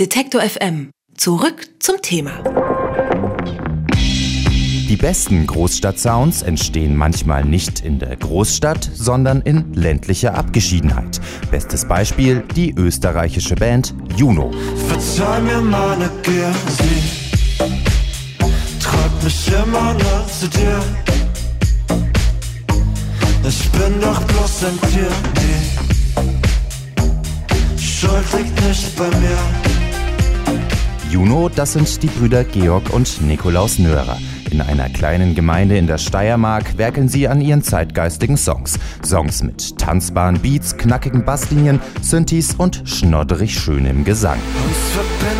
[0.00, 0.90] Detektor FM.
[1.16, 2.42] Zurück zum Thema.
[3.92, 11.20] Die besten Großstadt-Sounds entstehen manchmal nicht in der Großstadt, sondern in ländlicher Abgeschiedenheit.
[11.52, 14.50] Bestes Beispiel die österreichische Band Juno.
[14.88, 17.00] Verzeih mir meine Gier, sie
[18.80, 20.82] treibt mich immer noch zu dir.
[23.46, 25.12] Ich bin doch bloß ein Tier,
[27.78, 29.38] die Schuld liegt nicht bei mir.
[31.14, 34.18] Juno, das sind die Brüder Georg und Nikolaus Nörer.
[34.50, 38.80] In einer kleinen Gemeinde in der Steiermark werkeln sie an ihren zeitgeistigen Songs.
[39.06, 44.40] Songs mit tanzbaren Beats, knackigen Basslinien, Synthes und schnodderig schönem Gesang.
[44.66, 45.33] Uns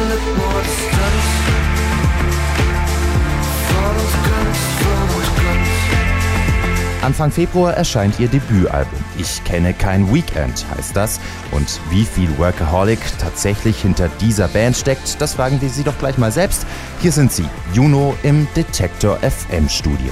[7.15, 8.99] Anfang Februar erscheint ihr Debütalbum.
[9.17, 11.21] Ich kenne kein Weekend heißt das.
[11.53, 16.19] Und wie viel Workaholic tatsächlich hinter dieser Band steckt, das fragen wir sie doch gleich
[16.19, 16.67] mal selbst.
[17.01, 20.11] Hier sind sie, Juno im Detektor FM Studio.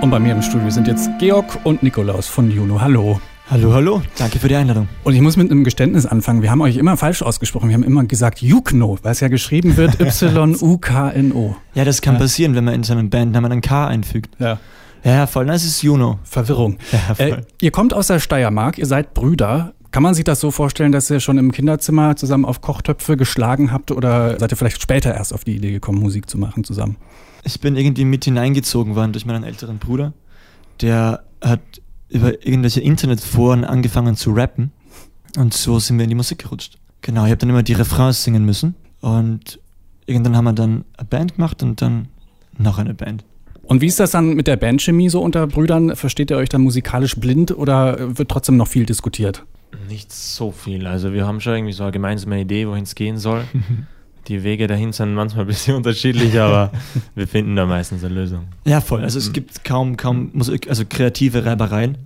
[0.00, 2.80] Und bei mir im Studio sind jetzt Georg und Nikolaus von Juno.
[2.80, 3.20] Hallo.
[3.52, 4.00] Hallo, hallo.
[4.16, 4.88] Danke für die Einladung.
[5.04, 6.40] Und ich muss mit einem Geständnis anfangen.
[6.40, 7.68] Wir haben euch immer falsch ausgesprochen.
[7.68, 11.56] Wir haben immer gesagt Jukno, weil es ja geschrieben wird Y-U-K-N-O.
[11.74, 14.36] Ja, das kann passieren, wenn man in seinem Bandnamen ein K einfügt.
[14.38, 14.58] Ja.
[15.04, 15.44] Ja, ja, voll.
[15.44, 16.18] Das ist Juno.
[16.22, 16.78] Verwirrung.
[16.92, 17.26] Ja, voll.
[17.26, 19.74] Äh, ihr kommt aus der Steiermark, ihr seid Brüder.
[19.90, 23.70] Kann man sich das so vorstellen, dass ihr schon im Kinderzimmer zusammen auf Kochtöpfe geschlagen
[23.70, 26.96] habt oder seid ihr vielleicht später erst auf die Idee gekommen, Musik zu machen zusammen?
[27.44, 30.14] Ich bin irgendwie mit hineingezogen worden durch meinen älteren Bruder.
[30.80, 31.60] Der hat
[32.12, 34.70] über irgendwelche Internetforen angefangen zu rappen.
[35.36, 36.78] Und so sind wir in die Musik gerutscht.
[37.00, 38.74] Genau, ich habe dann immer die Refrains singen müssen.
[39.00, 39.58] Und
[40.06, 42.08] irgendwann haben wir dann eine Band gemacht und dann
[42.58, 43.24] noch eine Band.
[43.62, 45.96] Und wie ist das dann mit der Bandchemie so unter Brüdern?
[45.96, 49.44] Versteht ihr euch dann musikalisch blind oder wird trotzdem noch viel diskutiert?
[49.88, 50.86] Nicht so viel.
[50.86, 53.44] Also wir haben schon irgendwie so eine gemeinsame Idee, wohin es gehen soll.
[54.28, 56.70] Die Wege dahin sind manchmal ein bisschen unterschiedlich, aber
[57.16, 58.44] wir finden da meistens eine Lösung.
[58.64, 59.02] Ja, voll.
[59.02, 61.98] Also es gibt kaum, kaum Musik, also kreative Reibereien.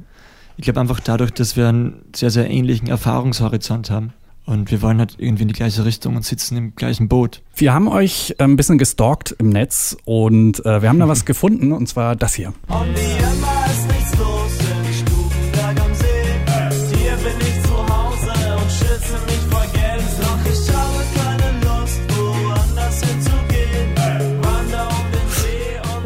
[0.57, 4.13] Ich glaube einfach dadurch, dass wir einen sehr, sehr ähnlichen Erfahrungshorizont haben.
[4.47, 7.43] Und wir wollen halt irgendwie in die gleiche Richtung und sitzen im gleichen Boot.
[7.57, 11.25] Wir haben euch äh, ein bisschen gestalkt im Netz und äh, wir haben da was
[11.27, 12.53] gefunden und zwar das hier.
[12.69, 13.66] Und wie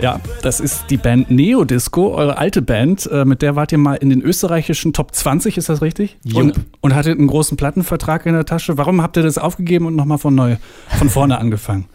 [0.00, 3.06] Ja, das ist die Band Neodisco, eure alte Band.
[3.10, 6.16] Äh, mit der wart ihr mal in den österreichischen Top 20, ist das richtig?
[6.32, 8.78] Und, und hattet einen großen Plattenvertrag in der Tasche.
[8.78, 10.56] Warum habt ihr das aufgegeben und nochmal von neu,
[10.98, 11.86] von vorne angefangen?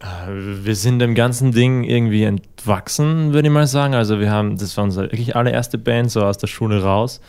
[0.00, 3.94] Äh, Wir sind dem ganzen Ding irgendwie entwachsen, würde ich mal sagen.
[3.94, 7.20] Also wir haben, das war unsere wirklich allererste Band, so aus der Schule raus.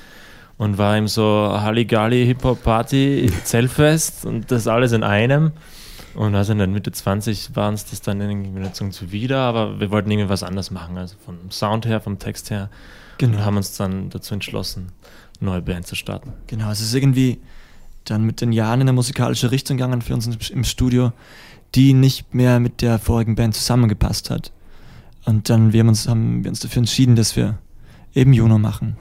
[0.58, 5.52] Und war eben so Halligalli, Hip-Hop-Party, Zellfest und das alles in einem.
[6.20, 9.80] Und also in der Mitte 20 waren es das dann irgendwie wieder so wieder, aber
[9.80, 10.98] wir wollten irgendwie was anderes machen.
[10.98, 12.70] Also vom Sound her, vom Text her.
[13.20, 13.38] Genau.
[13.38, 14.92] Und haben uns dann dazu entschlossen,
[15.40, 16.34] eine neue Band zu starten.
[16.48, 17.40] Genau, es ist irgendwie
[18.04, 21.14] dann mit den Jahren in eine musikalische Richtung gegangen für uns im Studio,
[21.74, 24.52] die nicht mehr mit der vorigen Band zusammengepasst hat.
[25.24, 27.58] Und dann wir haben, uns, haben wir uns dafür entschieden, dass wir
[28.14, 28.98] eben Juno machen.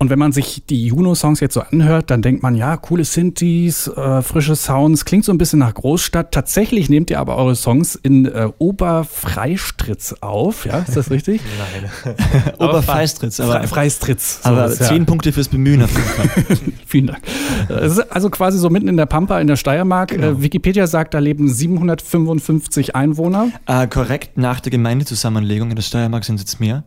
[0.00, 3.86] Und wenn man sich die Juno-Songs jetzt so anhört, dann denkt man, ja, coole Synthes,
[3.86, 6.32] äh, frische Sounds, klingt so ein bisschen nach Großstadt.
[6.32, 11.42] Tatsächlich nehmt ihr aber eure Songs in äh, Oberfreistritz auf, ja, ist das richtig?
[12.04, 12.16] Nein.
[12.58, 14.40] Oberfeistritz, aber, Fre Freistritz.
[14.42, 14.86] aber sowas, ja.
[14.86, 16.56] zehn Punkte fürs Bemühen auf jeden Fall.
[16.86, 17.20] Vielen Dank.
[17.68, 20.12] Es ist also quasi so mitten in der Pampa in der Steiermark.
[20.12, 23.50] Äh, Wikipedia sagt, da leben 755 Einwohner.
[23.66, 26.84] äh, korrekt, nach der Gemeindezusammenlegung in der Steiermark sind es jetzt mehr.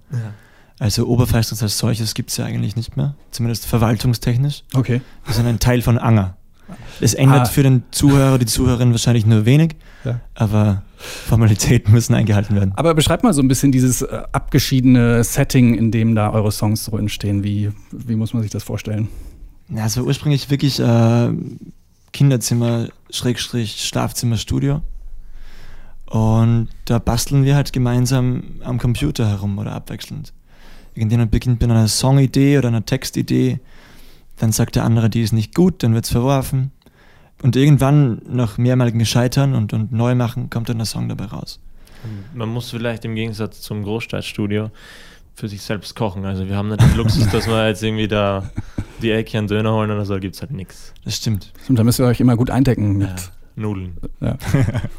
[0.83, 4.63] Also Oberfeistritz als solches gibt es ja eigentlich nicht mehr, zumindest verwaltungstechnisch.
[4.73, 4.99] Okay.
[5.25, 6.35] Wir sind ein Teil von Anger.
[6.99, 7.45] Es ändert Ah.
[7.45, 10.19] für den Zuhörer, die Zuhörerin wahrscheinlich nur wenig, Ja.
[10.35, 12.73] aber Formalitäten müssen eingehalten werden.
[12.75, 16.83] Aber beschreibt mal so ein bisschen dieses äh, abgeschiedene Setting, in dem da eure Songs
[16.83, 17.45] so entstehen.
[17.45, 19.07] Wie, wie muss man sich das vorstellen?
[19.69, 21.29] Ja, es war ursprünglich wirklich äh,
[22.11, 24.81] Kinderzimmer, Schrägstrich, Schlafzimmer, Studio.
[26.08, 30.34] Und da basteln wir halt gemeinsam am Computer herum oder abwechselnd.
[30.95, 33.59] Irgendjemand beginnt mit einer Songidee oder einer Textidee,
[34.37, 36.72] dann sagt der andere, die ist nicht gut, dann wird's verworfen.
[37.41, 41.59] Und irgendwann, nach mehrmaligen Scheitern und, und Neumachen, kommt dann der Song dabei raus.
[42.34, 44.72] Man muss vielleicht im Gegensatz zum Großstadtstudio
[45.35, 46.25] für sich selbst kochen.
[46.25, 48.49] Also wir haben nicht den Luxus, dass wir jetzt irgendwie da
[49.01, 50.93] die Ecke einen Döner holen oder so, gibt es halt nichts.
[51.03, 51.51] Das stimmt.
[51.67, 53.31] Und da müsst ihr euch immer gut eindecken mit.
[53.55, 53.97] Nudeln.
[54.19, 54.37] Ja.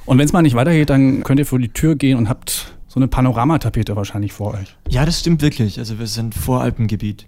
[0.06, 2.73] Und wenn es mal nicht weitergeht, dann könnt ihr vor die Tür gehen und habt
[2.94, 4.76] so eine Panoramatapete wahrscheinlich vor euch.
[4.88, 5.80] Ja, das stimmt wirklich.
[5.80, 7.26] Also wir sind Voralpengebiet.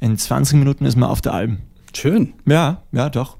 [0.00, 1.58] In 20 Minuten ist man auf der Alm.
[1.94, 2.32] Schön.
[2.44, 3.36] Ja, ja, doch.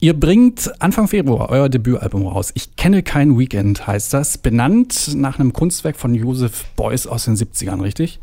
[0.00, 2.50] Ihr bringt Anfang Februar euer Debütalbum raus.
[2.54, 4.36] Ich kenne kein Weekend, heißt das.
[4.36, 8.20] Benannt nach einem Kunstwerk von Joseph Beuys aus den 70ern, richtig?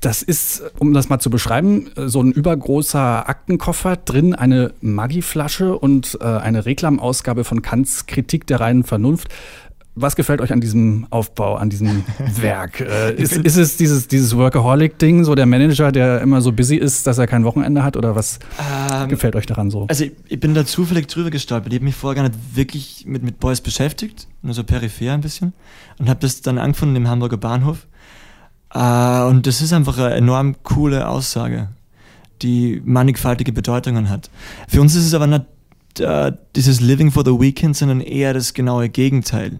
[0.00, 6.18] Das ist, um das mal zu beschreiben, so ein übergroßer Aktenkoffer, drin eine Maggi-Flasche und
[6.20, 9.28] äh, eine Reklamausgabe von Kants Kritik der reinen Vernunft.
[9.94, 12.04] Was gefällt euch an diesem Aufbau, an diesem
[12.40, 12.80] Werk?
[12.80, 17.06] Äh, ist, ist es dieses, dieses Workaholic-Ding, so der Manager, der immer so busy ist,
[17.06, 17.98] dass er kein Wochenende hat?
[17.98, 18.38] Oder was
[18.90, 19.86] Ähm, gefällt euch daran so?
[19.88, 21.72] Also ich, ich bin da zufällig drüber gestolpert.
[21.72, 25.20] Ich habe mich vorher gar nicht wirklich mit, mit Boys beschäftigt, nur so peripher ein
[25.20, 25.52] bisschen.
[25.98, 27.86] Und habe das dann angefunden im Hamburger Bahnhof.
[28.72, 31.68] Äh, und das ist einfach eine enorm coole Aussage,
[32.40, 34.30] die mannigfaltige Bedeutungen hat.
[34.68, 35.44] Für uns ist es aber nicht
[36.00, 39.58] äh, dieses Living for the Weekend, sondern eher das genaue Gegenteil.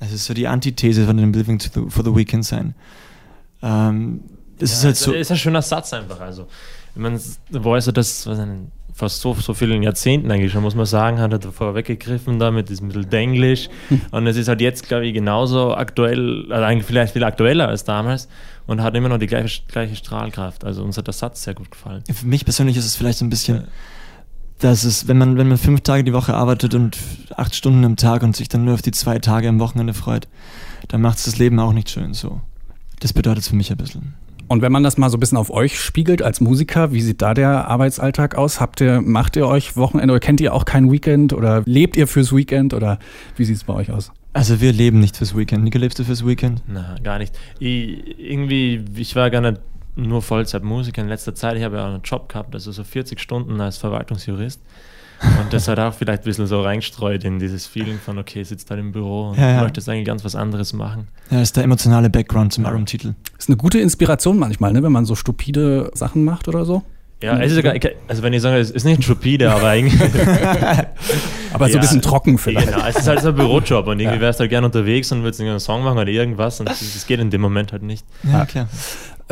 [0.00, 2.74] Das ist so die Antithese von dem Living the, for the Weekend sein.
[3.62, 4.20] Ähm,
[4.58, 5.12] das ist halt so.
[5.12, 6.20] ist ein schöner Satz einfach.
[6.20, 6.46] Also,
[6.94, 8.26] wenn man so das
[9.00, 12.50] fast so, so vielen Jahrzehnten eigentlich schon, muss man sagen, hat er davor weggegriffen da
[12.50, 13.68] mit diesem Mittel Denglisch.
[14.10, 17.84] Und es ist halt jetzt, glaube ich, genauso aktuell, also eigentlich vielleicht viel aktueller als
[17.84, 18.28] damals
[18.66, 20.64] und hat immer noch die gleiche, gleiche Strahlkraft.
[20.64, 22.04] Also uns hat der Satz sehr gut gefallen.
[22.12, 23.64] Für mich persönlich ist es vielleicht so ein bisschen,
[24.60, 26.98] dass es, wenn man, wenn man fünf Tage die Woche arbeitet und
[27.36, 30.28] acht Stunden am Tag und sich dann nur auf die zwei Tage am Wochenende freut,
[30.88, 32.40] dann macht es das Leben auch nicht schön so.
[33.00, 34.14] Das bedeutet es für mich ein bisschen.
[34.48, 37.22] Und wenn man das mal so ein bisschen auf euch spiegelt als Musiker, wie sieht
[37.22, 38.60] da der Arbeitsalltag aus?
[38.60, 42.08] Habt ihr, macht ihr euch Wochenende oder kennt ihr auch kein Weekend oder lebt ihr
[42.08, 42.98] fürs Weekend oder
[43.36, 44.10] wie sieht es bei euch aus?
[44.32, 45.62] Also wir leben nicht fürs Weekend.
[45.62, 46.62] Nico, lebst du fürs Weekend?
[46.66, 47.32] Na, gar nicht.
[47.60, 49.60] Ich, irgendwie, ich war gar nicht
[50.08, 51.56] nur Vollzeitmusiker in letzter Zeit.
[51.56, 54.60] Ich habe ja auch einen Job gehabt, also so 40 Stunden als Verwaltungsjurist.
[55.38, 58.70] Und das hat auch vielleicht ein bisschen so reingestreut in dieses Feeling von, okay, sitzt
[58.70, 59.62] halt im Büro und Ja, ja.
[59.62, 61.08] möchte jetzt eigentlich ganz was anderes machen.
[61.30, 63.12] Ja, ist der emotionale Background zum Albumtitel.
[63.38, 66.82] Ist eine gute Inspiration manchmal, ne, wenn man so stupide Sachen macht oder so.
[67.22, 70.00] Ja, es ist ja gar, also wenn ich sage, es ist nicht stupide, aber eigentlich.
[71.52, 72.68] Aber so Ja, ein bisschen trocken vielleicht.
[72.72, 75.22] Genau, es ist halt so ein Bürojob und irgendwie wärst du halt gerne unterwegs und
[75.24, 78.06] würdest einen Song machen oder irgendwas und das, das geht in dem Moment halt nicht.
[78.22, 78.68] Ja, klar.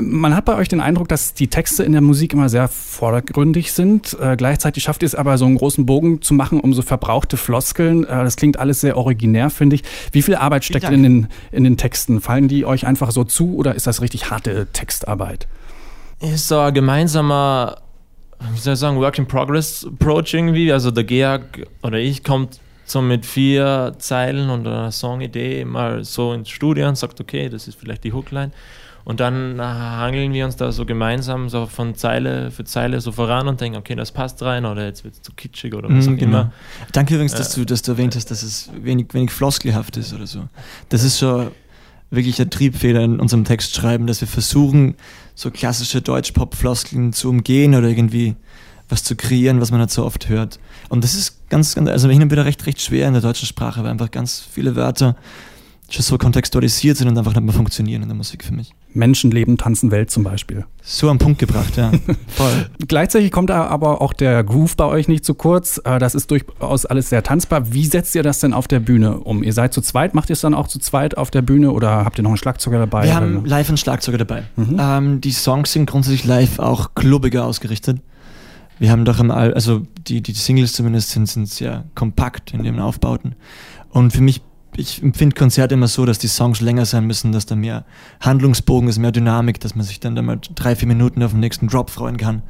[0.01, 3.73] Man hat bei euch den Eindruck, dass die Texte in der Musik immer sehr vordergründig
[3.73, 4.17] sind.
[4.21, 7.37] Äh, gleichzeitig schafft ihr es aber, so einen großen Bogen zu machen um so verbrauchte
[7.37, 8.05] Floskeln.
[8.05, 9.83] Äh, das klingt alles sehr originär, finde ich.
[10.13, 12.21] Wie viel Arbeit steckt in den, in den Texten?
[12.21, 15.49] Fallen die euch einfach so zu oder ist das richtig harte Textarbeit?
[16.21, 17.77] ist so ein gemeinsamer,
[18.53, 20.73] wie soll ich sagen, Work in Progress Approach irgendwie.
[20.73, 26.33] Also der Georg oder ich kommt so mit vier Zeilen und einer Songidee mal so
[26.33, 28.51] ins Studio und sagt, okay, das ist vielleicht die Hookline.
[29.09, 33.11] Und dann äh, hangeln wir uns da so gemeinsam so von Zeile für Zeile so
[33.11, 36.07] voran und denken, okay, das passt rein oder jetzt wird es zu kitschig oder was
[36.07, 36.53] auch Mhm, immer.
[36.93, 40.27] Danke übrigens, dass du, dass du erwähnt hast, dass es wenig, wenig floskelhaft ist oder
[40.27, 40.45] so.
[40.91, 41.53] Das ist schon
[42.11, 44.95] wirklich ein Triebfehler in unserem Textschreiben, dass wir versuchen,
[45.35, 48.37] so klassische Deutsch-Pop-Floskeln zu umgehen oder irgendwie
[48.91, 50.59] was zu kreieren, was man halt so oft hört.
[50.91, 53.47] Und das ist ganz, ganz, also hin und wieder recht, recht schwer in der deutschen
[53.47, 55.17] Sprache, weil einfach ganz viele Wörter
[55.91, 58.75] schon so kontextualisiert sind und einfach nicht mehr funktionieren in der Musik für mich.
[58.93, 60.67] Menschenleben, Tanzen, Welt zum Beispiel.
[60.83, 61.91] So am Punkt gebracht, ja.
[62.29, 62.69] Voll.
[62.87, 65.81] Gleichzeitig kommt da aber auch der Groove bei euch nicht zu kurz.
[65.85, 67.73] Äh, Das ist durchaus alles sehr tanzbar.
[67.73, 69.43] Wie setzt ihr das denn auf der Bühne um?
[69.43, 72.05] Ihr seid zu zweit, macht ihr es dann auch zu zweit auf der Bühne oder
[72.05, 73.05] habt ihr noch einen Schlagzeuger dabei?
[73.05, 74.43] Wir haben live einen Schlagzeuger dabei.
[74.79, 78.01] Ähm, die Songs sind grundsätzlich live auch klubbiger ausgerichtet.
[78.79, 82.65] Wir haben doch im Al also die, die Singles zumindest sind, sind sehr kompakt in
[82.65, 83.35] ihren Aufbauten.
[83.91, 84.43] Und für mich,
[84.79, 87.85] ich empfinde Konzerte immer so, dass die Songs länger sein müssen, dass da mehr
[88.21, 91.41] Handlungsbogen ist, mehr Dynamik, dass man sich dann da mal drei, vier Minuten auf den
[91.41, 92.43] nächsten Drop freuen kann.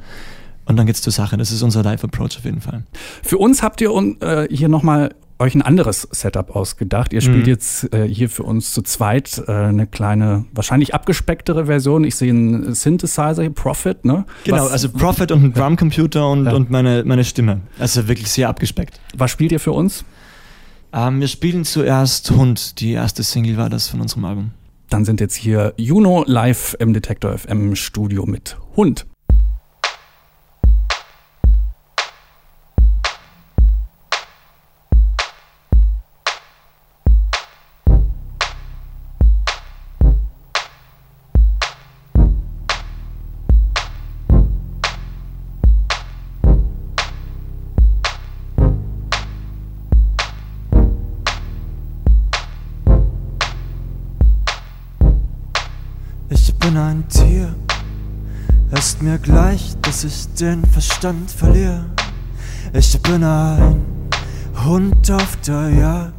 [0.65, 1.35] Und dann geht's zur Sache.
[1.37, 2.83] Das ist unser Live-Approach auf jeden Fall.
[3.23, 7.13] Für uns habt ihr äh, hier nochmal euch ein anderes Setup ausgedacht.
[7.13, 7.49] Ihr spielt Mhm.
[7.49, 12.03] jetzt äh, hier für uns zu zweit äh, eine kleine, wahrscheinlich abgespecktere Version.
[12.03, 14.25] Ich sehe einen Synthesizer hier, Profit, ne?
[14.43, 16.51] Genau, was, also Prophet und ein Drumcomputer und, Ja.
[16.53, 17.61] und meine, meine Stimme.
[17.79, 18.99] Also wirklich sehr abgespeckt.
[19.17, 20.03] was spielt ihr für uns?
[20.91, 22.79] Ähm, wir spielen zuerst Hund.
[22.79, 24.51] Die erste Single war das von unserem Album.
[24.89, 29.05] Dann sind jetzt hier Juno live im Detektor FM Studio mit Hund.
[56.69, 57.55] Bin ein Tier,
[58.77, 61.85] ist mir gleich, dass ich den Verstand verliere.
[62.73, 63.81] Ich bin ein
[64.63, 66.13] Hund auf der Jagd.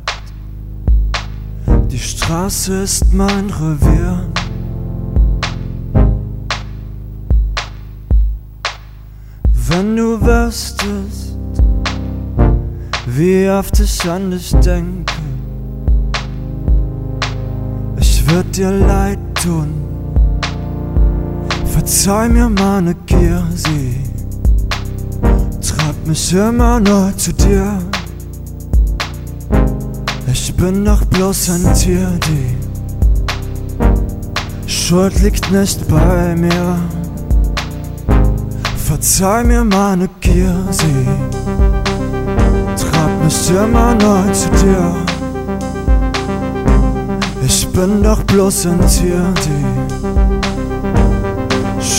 [1.93, 4.27] Die Straße ist mein Revier.
[9.69, 11.37] Wenn du wüsstest,
[13.07, 15.15] wie oft ich an dich denke,
[18.01, 20.00] ich würd dir leid tun.
[21.81, 23.97] Verzeih mir meine Gier, sie
[25.67, 27.79] treibt mich immer neu zu dir.
[30.31, 32.55] Ich bin doch bloß ein Tier, die
[34.71, 36.79] Schuld liegt nicht bei mir.
[38.77, 41.07] Verzeih mir meine Gier, sie
[42.77, 44.95] treibt mich immer neu zu dir.
[47.43, 49.90] Ich bin doch bloß ein Tier, die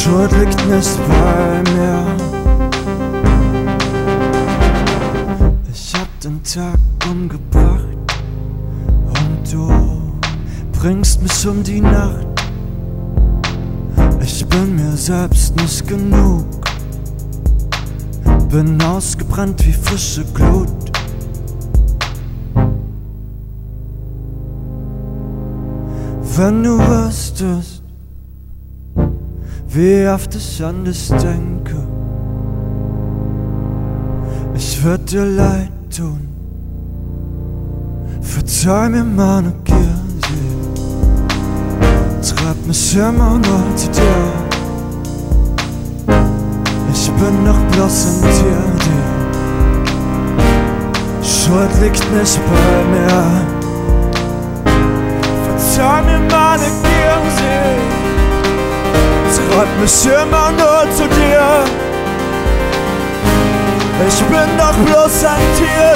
[0.04, 2.04] Schuld liegt nicht bei mir.
[5.72, 7.86] Ich hab den Tag umgebracht
[9.06, 9.72] und du
[10.72, 12.26] bringst mich um die Nacht.
[14.22, 16.48] Ich bin mir selbst nicht genug.
[18.50, 20.68] Bin ausgebrannt wie frische Glut.
[26.36, 27.71] Wenn du wüsstest,
[29.74, 31.78] wie oft ich an dich denke,
[34.54, 36.28] ich würd dir leid tun.
[38.22, 39.54] Verzeih mir meine
[42.22, 44.34] sie treibt mich immer neu zu dir.
[46.94, 48.64] Ich bin doch bloß ein Tier,
[51.22, 53.24] die Schuld liegt nicht bei mir.
[55.46, 58.11] Verzeih mir meine sie
[59.38, 61.64] treibt mich immer nur zu dir.
[64.08, 65.96] Ich bin doch bloß ein Tier,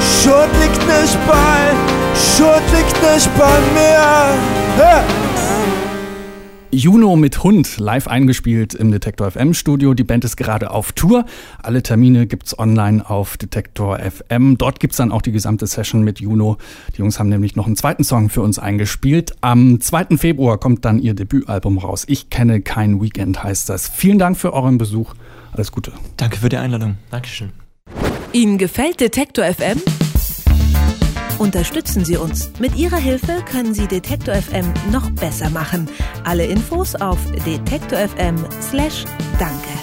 [0.00, 1.74] Schuld liegt nicht bei,
[2.14, 4.34] Schuld liegt nicht bei mir.
[4.78, 5.35] Hey.
[6.70, 9.94] Juno mit Hund live eingespielt im Detektor FM Studio.
[9.94, 11.24] Die Band ist gerade auf Tour.
[11.62, 14.58] Alle Termine gibt's online auf Detektor FM.
[14.58, 16.58] Dort gibt's dann auch die gesamte Session mit Juno.
[16.94, 19.34] Die Jungs haben nämlich noch einen zweiten Song für uns eingespielt.
[19.40, 20.16] Am 2.
[20.16, 22.04] Februar kommt dann ihr Debütalbum raus.
[22.08, 23.88] Ich kenne kein Weekend heißt das.
[23.88, 25.14] Vielen Dank für euren Besuch.
[25.52, 25.92] Alles Gute.
[26.16, 26.96] Danke für die Einladung.
[27.10, 27.50] Dankeschön.
[28.32, 29.80] Ihnen gefällt Detektor FM?
[31.38, 32.50] Unterstützen Sie uns.
[32.58, 35.88] Mit Ihrer Hilfe können Sie Detektor FM noch besser machen.
[36.24, 39.75] Alle Infos auf detektor.fm/danke.